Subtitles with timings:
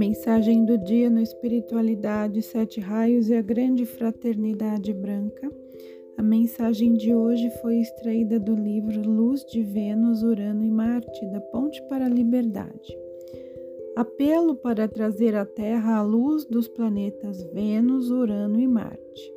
[0.00, 5.52] Mensagem do dia no Espiritualidade, Sete Raios e a Grande Fraternidade Branca.
[6.16, 11.38] A mensagem de hoje foi extraída do livro Luz de Vênus, Urano e Marte, da
[11.38, 12.96] Ponte para a Liberdade.
[13.94, 19.34] Apelo para trazer à Terra a luz dos planetas Vênus, Urano e Marte.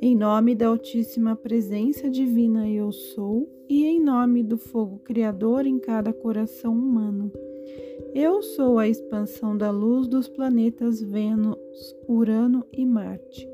[0.00, 5.80] Em nome da Altíssima Presença Divina Eu Sou e em nome do fogo criador em
[5.80, 7.32] cada coração humano
[8.14, 11.58] eu sou a expansão da luz dos planetas Vênus,
[12.08, 13.48] Urano e Marte,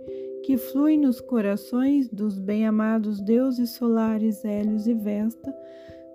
[0.45, 5.55] que flui nos corações dos bem-amados deuses solares Hélios e Vesta,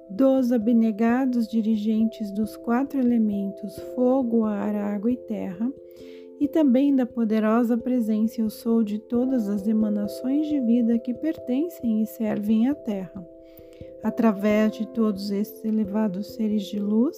[0.10, 5.72] dos abnegados dirigentes dos quatro elementos fogo, ar, água e terra,
[6.40, 12.02] e também da poderosa presença eu sou de todas as emanações de vida que pertencem
[12.02, 13.28] e servem à Terra.
[14.04, 17.18] Através de todos esses elevados seres de luz,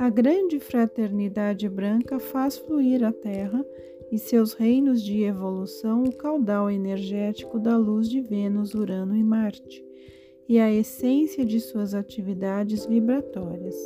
[0.00, 3.62] a grande fraternidade branca faz fluir a Terra
[4.10, 9.84] e seus reinos de evolução o caudal energético da luz de Vênus, Urano e Marte,
[10.48, 13.76] e a essência de suas atividades vibratórias.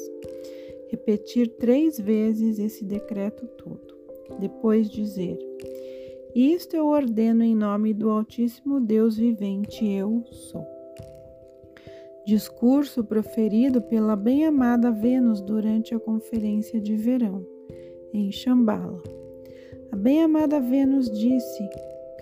[0.89, 3.93] Repetir três vezes esse decreto todo.
[4.39, 5.37] Depois dizer:
[6.33, 10.74] Isto eu ordeno em nome do Altíssimo Deus vivente, eu sou.
[12.27, 17.47] Discurso proferido pela bem-amada Vênus durante a conferência de verão,
[18.15, 19.03] em Shambhala.
[19.93, 21.69] A bem-amada Vênus disse: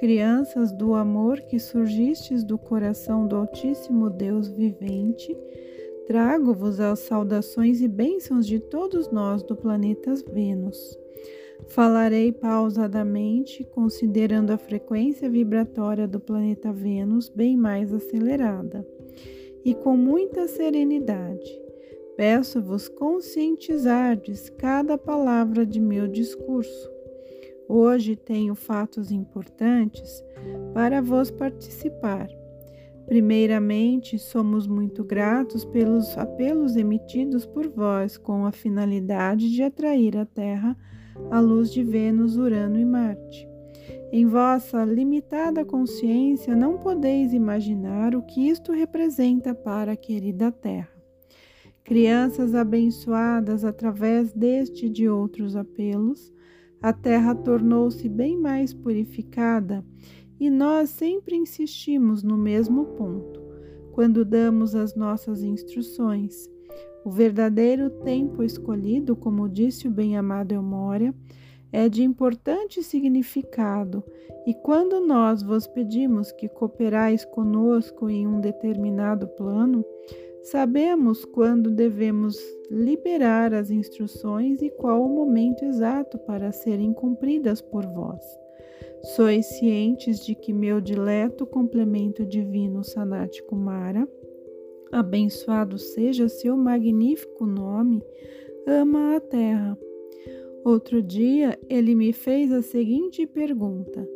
[0.01, 5.39] Crianças do amor que surgistes do coração do Altíssimo Deus vivente,
[6.09, 10.99] trago-vos as saudações e bênçãos de todos nós do planeta Vênus.
[11.69, 18.85] Falarei pausadamente, considerando a frequência vibratória do planeta Vênus bem mais acelerada
[19.65, 21.61] e com muita serenidade.
[22.17, 26.91] Peço-vos conscientizardes cada palavra de meu discurso.
[27.69, 30.23] Hoje tenho fatos importantes
[30.75, 32.29] para vos participar.
[33.07, 40.25] Primeiramente, somos muito gratos pelos apelos emitidos por vós com a finalidade de atrair à
[40.25, 40.77] Terra
[41.31, 43.52] a luz de Vênus, Urano e Marte.
[44.15, 50.93] Em vossa limitada consciência não podeis imaginar o que isto representa para a querida Terra.
[51.83, 56.31] Crianças abençoadas através deste e de outros apelos,
[56.83, 59.83] a Terra tornou-se bem mais purificada
[60.39, 63.41] e nós sempre insistimos no mesmo ponto,
[63.93, 66.51] quando damos as nossas instruções.
[67.03, 71.15] O verdadeiro tempo escolhido, como disse o bem-amado Elmória,
[71.73, 74.05] é de importante significado,
[74.47, 79.85] e quando nós vos pedimos que cooperais conosco em um determinado plano,
[80.43, 82.37] sabemos quando devemos
[82.71, 88.23] liberar as instruções e qual o momento exato para serem cumpridas por vós.
[89.17, 94.07] Sois cientes de que meu dileto complemento divino Sanat Kumara,
[94.93, 98.03] abençoado seja seu magnífico nome,
[98.67, 99.79] ama a terra
[100.65, 104.09] Outro dia ele me fez a seguinte pergunta: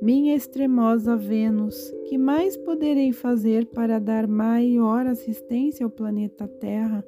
[0.00, 1.76] Minha extremosa Vênus,
[2.08, 7.04] que mais poderei fazer para dar maior assistência ao planeta Terra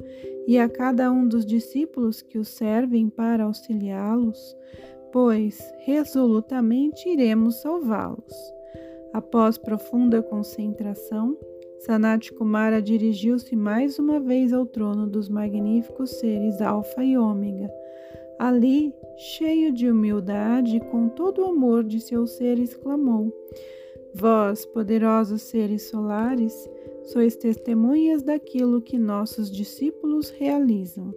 [0.47, 4.56] e a cada um dos discípulos que o servem para auxiliá-los?
[5.12, 8.34] Pois resolutamente iremos salvá-los.
[9.12, 11.37] Após profunda concentração,
[11.81, 17.69] Sanat Kumara dirigiu-se mais uma vez ao trono dos magníficos seres Alfa e Ômega
[18.39, 23.33] Ali, cheio de humildade com todo o amor de seu ser, exclamou:
[24.15, 26.69] Vós, poderosos seres solares,
[27.05, 31.15] sois testemunhas daquilo que nossos discípulos realizam.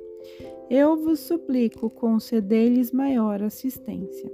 [0.69, 4.31] Eu vos suplico, concedei-lhes maior assistência.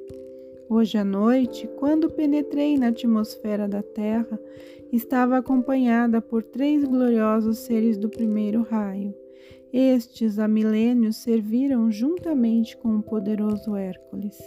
[0.67, 4.39] Hoje à noite, quando penetrei na atmosfera da Terra,
[4.91, 9.13] estava acompanhada por três gloriosos seres do primeiro raio.
[9.73, 14.37] Estes há milênios serviram juntamente com o poderoso Hércules.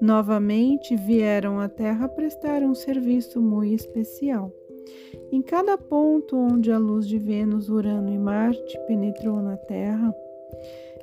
[0.00, 4.50] Novamente vieram à Terra prestar um serviço muito especial.
[5.30, 10.14] Em cada ponto onde a luz de Vênus, Urano e Marte penetrou na Terra,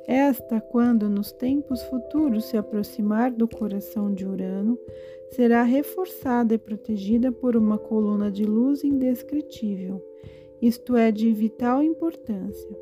[0.06, 4.76] esta, quando nos tempos futuros se aproximar do coração de Urano,
[5.30, 10.02] será reforçada e protegida por uma coluna de luz indescritível,
[10.62, 12.78] isto é, de vital importância.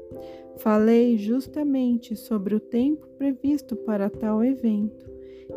[0.59, 5.09] Falei justamente sobre o tempo previsto para tal evento.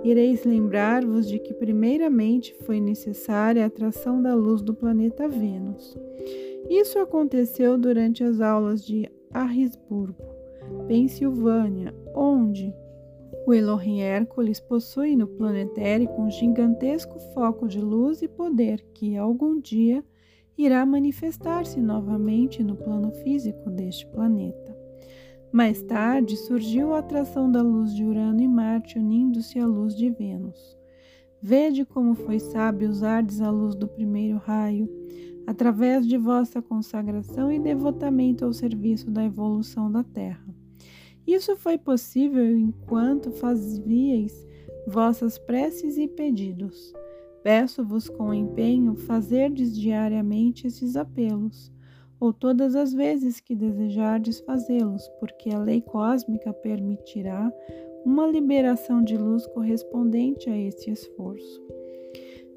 [0.03, 5.97] Ireis lembrar-vos de que, primeiramente, foi necessária a atração da luz do planeta Vênus.
[6.69, 10.23] Isso aconteceu durante as aulas de Harrisburgo,
[10.87, 12.73] Pensilvânia, onde
[13.45, 19.59] O Elohim Hércules possui no planetérico um gigantesco foco de luz e poder que, algum
[19.59, 20.01] dia,
[20.57, 24.77] irá manifestar-se novamente no plano físico deste planeta.
[25.51, 30.09] Mais tarde surgiu a atração da luz de Urano e Marte unindo-se à luz de
[30.09, 30.77] Vênus.
[31.41, 34.89] Vede como foi sábio usardes a luz do primeiro raio,
[35.45, 40.43] através de vossa consagração e devotamento ao serviço da evolução da Terra.
[41.27, 44.47] Isso foi possível enquanto fazíeis
[44.87, 46.93] vossas preces e pedidos.
[47.43, 51.71] Peço-vos com empenho fazerdes diariamente esses apelos,
[52.19, 57.51] ou todas as vezes que desejardes fazê-los, porque a lei cósmica permitirá
[58.05, 61.61] uma liberação de luz correspondente a esse esforço.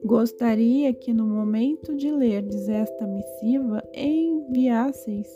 [0.04, 5.26] Gostaria que no momento de lerdes esta missiva enviasseis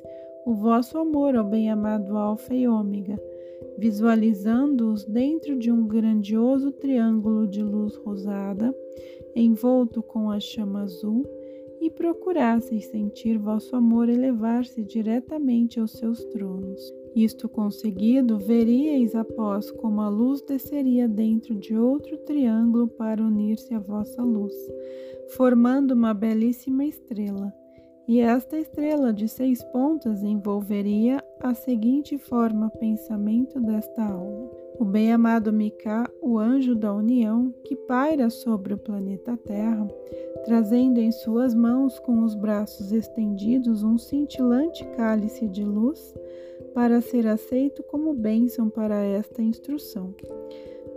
[0.47, 3.21] o vosso amor ao bem-amado Alfa e Ômega,
[3.79, 8.75] visualizando-os dentro de um grandioso triângulo de luz rosada,
[9.35, 11.25] envolto com a chama azul,
[11.81, 16.81] e procurasseis sentir vosso amor elevar-se diretamente aos seus tronos.
[17.17, 23.79] Isto conseguido, veríeis após como a luz desceria dentro de outro triângulo para unir-se à
[23.79, 24.55] vossa luz,
[25.35, 27.53] formando uma belíssima estrela.
[28.07, 34.51] E esta estrela de seis pontas envolveria a seguinte forma pensamento desta aula.
[34.81, 39.87] O bem-amado Mika, o anjo da união, que paira sobre o planeta Terra,
[40.47, 46.15] trazendo em suas mãos com os braços estendidos um cintilante cálice de luz,
[46.73, 50.15] para ser aceito como bênção para esta instrução.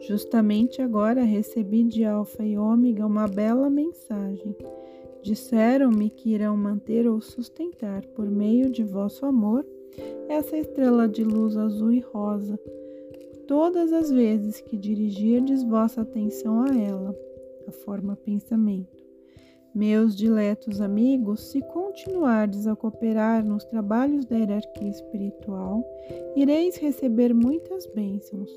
[0.07, 4.55] Justamente agora recebi de Alfa e Ômega uma bela mensagem.
[5.21, 9.65] Disseram-me que irão manter ou sustentar, por meio de vosso amor,
[10.29, 12.57] essa estrela de luz azul e rosa,
[13.47, 17.15] todas as vezes que dirigirdes vossa atenção a ela,
[17.67, 19.03] a forma pensamento.
[19.73, 25.83] Meus diletos amigos, se continuardes a cooperar nos trabalhos da hierarquia espiritual,
[26.35, 28.51] ireis receber muitas bênçãos,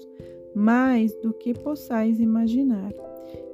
[0.54, 2.92] mais do que possais imaginar.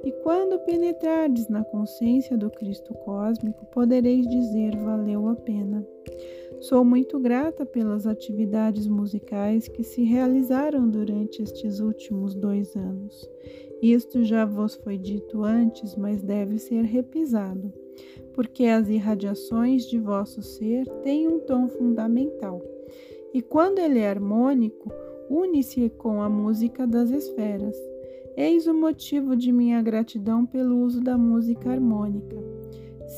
[0.03, 5.62] E quando penetrardes na consciência do Cristo cósmico, podereis dizer: valeu a pena.
[6.63, 13.29] Sou muito grata pelas atividades musicais que se realizaram durante estes últimos dois anos.
[13.81, 17.73] Isto já vos foi dito antes, mas deve ser repisado,
[18.31, 22.61] porque as irradiações de vosso ser têm um tom fundamental.
[23.33, 24.89] E quando ele é harmônico,
[25.29, 27.75] une-se com a música das esferas.
[28.37, 32.37] Eis o motivo de minha gratidão pelo uso da música harmônica.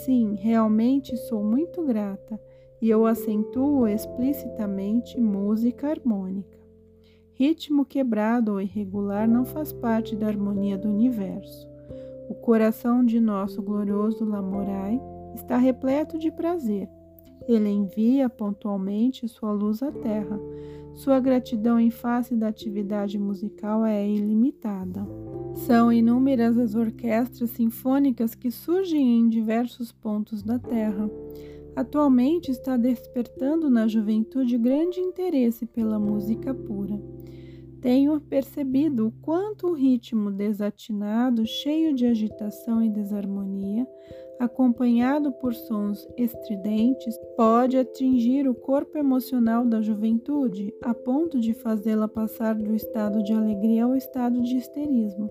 [0.03, 2.39] Sim, realmente sou muito grata
[2.81, 6.57] e eu acentuo explicitamente música harmônica.
[7.33, 11.67] Ritmo quebrado ou irregular não faz parte da harmonia do universo.
[12.29, 14.99] O coração de nosso glorioso Lamorai
[15.35, 16.89] está repleto de prazer.
[17.47, 20.39] Ele envia pontualmente sua luz à terra.
[20.95, 25.05] Sua gratidão em face da atividade musical é ilimitada.
[25.53, 31.09] São inúmeras as orquestras sinfônicas que surgem em diversos pontos da terra.
[31.75, 36.97] Atualmente está despertando na juventude grande interesse pela música pura.
[37.81, 43.85] Tenho percebido o quanto o ritmo desatinado, cheio de agitação e desarmonia,
[44.39, 52.07] acompanhado por sons estridentes, pode atingir o corpo emocional da juventude, a ponto de fazê-la
[52.07, 55.29] passar do estado de alegria ao estado de histerismo.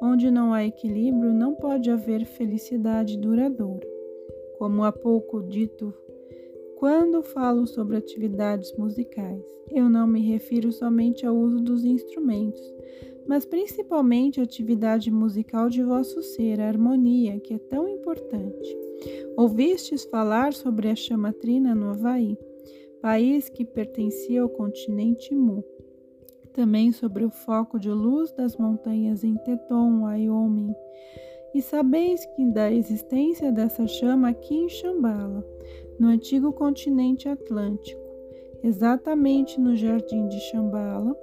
[0.00, 3.91] Onde não há equilíbrio, não pode haver felicidade duradoura.
[4.62, 5.92] Como há pouco dito,
[6.76, 12.62] quando falo sobre atividades musicais, eu não me refiro somente ao uso dos instrumentos,
[13.26, 18.78] mas principalmente à atividade musical de vosso ser, a harmonia, que é tão importante.
[19.36, 22.38] Ouvistes falar sobre a chamatrina no Havaí,
[23.00, 25.64] país que pertencia ao continente Mu.
[26.52, 30.72] Também sobre o foco de luz das montanhas em Teton, Wyoming
[31.54, 35.44] e sabeis que da existência dessa chama aqui em Shambhala,
[35.98, 38.00] no antigo continente atlântico,
[38.62, 41.16] exatamente no jardim de Shambhala,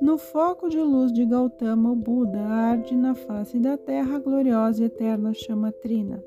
[0.00, 4.82] no foco de luz de Gautama, o Buda arde na face da terra a gloriosa
[4.82, 6.22] e eterna chama trina.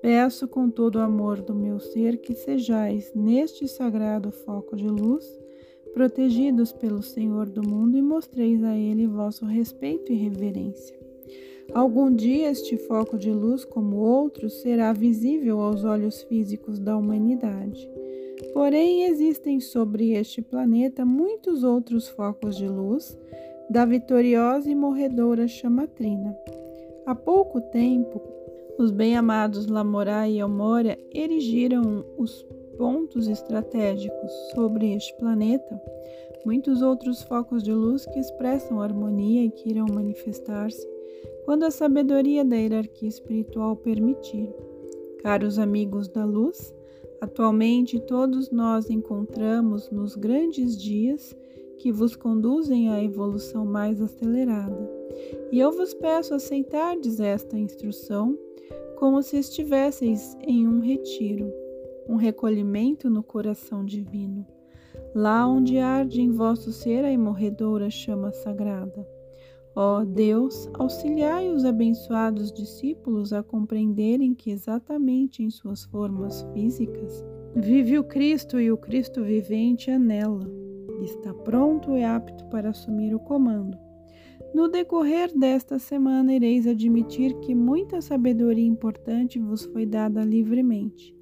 [0.00, 5.38] Peço com todo o amor do meu ser que sejais, neste sagrado foco de luz,
[5.92, 10.98] protegidos pelo Senhor do mundo e mostreis a Ele vosso respeito e reverência.
[11.72, 17.88] Algum dia este foco de luz, como outros, será visível aos olhos físicos da humanidade.
[18.52, 23.16] Porém, existem sobre este planeta muitos outros focos de luz,
[23.70, 26.36] da vitoriosa e morredora chamatrina.
[27.06, 28.20] Há pouco tempo,
[28.76, 32.44] os bem-amados Lamorá e Elmória erigiram os
[32.76, 35.80] pontos estratégicos sobre este planeta,
[36.44, 40.99] muitos outros focos de luz que expressam harmonia e que irão manifestar-se
[41.44, 44.48] quando a sabedoria da hierarquia espiritual permitir.
[45.22, 46.74] Caros amigos da luz,
[47.20, 51.36] atualmente todos nós encontramos nos grandes dias
[51.78, 54.90] que vos conduzem à evolução mais acelerada.
[55.50, 58.38] E eu vos peço aceitardes esta instrução
[58.96, 61.52] como se estivesseis em um retiro,
[62.06, 64.46] um recolhimento no coração divino,
[65.14, 69.06] lá onde arde em vosso ser a imorredoura chama sagrada.
[69.82, 77.24] Ó Deus, auxiliai os abençoados discípulos a compreenderem que exatamente em suas formas físicas
[77.56, 80.46] vive o Cristo e o Cristo vivente é nela.
[81.02, 83.74] Está pronto e apto para assumir o comando.
[84.52, 91.16] No decorrer desta semana, ireis admitir que muita sabedoria importante vos foi dada livremente,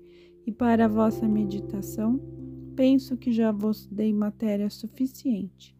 [0.44, 2.20] e para a vossa meditação,
[2.74, 5.77] penso que já vos dei matéria suficiente.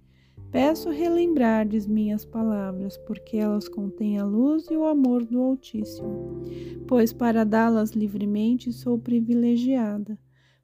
[0.51, 6.43] Peço relembrardes minhas palavras, porque elas contêm a luz e o amor do Altíssimo.
[6.87, 10.19] Pois para dá-las livremente sou privilegiada.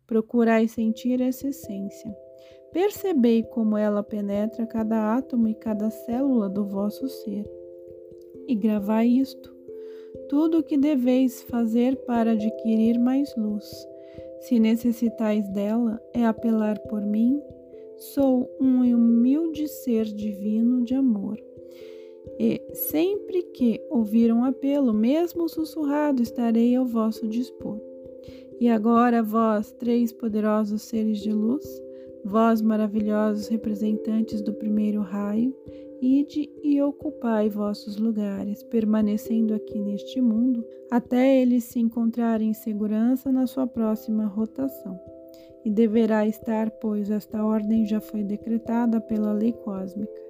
[0.06, 2.16] Procurai sentir essa essência.
[2.72, 7.44] Percebei como ela penetra cada átomo e cada célula do vosso ser.
[8.48, 9.54] E gravai isto.
[10.30, 13.64] Tudo o que deveis fazer para adquirir mais luz.
[14.40, 17.40] Se necessitais dela, é apelar por mim
[18.12, 21.42] Sou um humilde ser divino de amor.
[22.38, 27.80] E sempre que ouvir um apelo, mesmo sussurrado, estarei ao vosso dispor.
[28.60, 31.64] E agora, vós, três poderosos seres de luz,
[32.22, 35.56] vós, maravilhosos representantes do primeiro raio,
[36.02, 43.32] ide e ocupai vossos lugares, permanecendo aqui neste mundo, até eles se encontrarem em segurança
[43.32, 45.13] na sua próxima rotação
[45.64, 50.22] e deverá estar, pois esta ordem já foi decretada pela lei cósmica.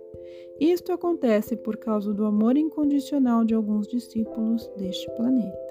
[0.61, 5.65] Isto acontece por causa do amor incondicional de alguns discípulos deste planeta.